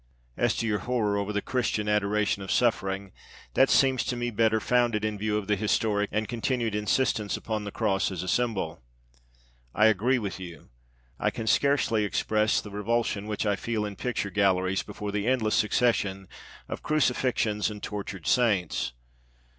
[0.35, 3.11] As to your horror over the Christian 'adoration of suffering,'
[3.53, 7.65] that seems to me better founded in view of the historic and continued insistence upon
[7.65, 8.81] the cross as a symbol.
[9.75, 10.69] I agree with you.
[11.19, 15.53] I can scarcely express the revulsion which I feel in picture galleries before the endless
[15.53, 16.27] succession
[16.67, 18.93] of crucifixions and tortured saints.